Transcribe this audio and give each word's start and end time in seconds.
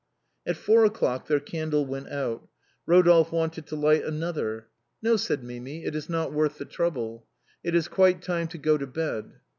At 0.47 0.57
four 0.57 0.83
o'clock 0.83 1.27
their 1.27 1.39
candle 1.39 1.85
went 1.85 2.09
out. 2.09 2.47
Eodolphe 2.89 3.31
wanted 3.31 3.67
to 3.67 3.75
light 3.75 4.03
another." 4.03 4.65
No," 5.03 5.15
said 5.15 5.43
Mimi," 5.43 5.85
it 5.85 5.95
is 5.95 6.09
not 6.09 6.33
worth 6.33 6.57
the 6.57 6.65
trouble. 6.65 7.27
It 7.63 7.75
is 7.75 7.87
quite 7.87 8.23
time 8.23 8.47
to 8.47 8.57
go 8.57 8.79
to 8.79 8.87
bed." 8.87 9.33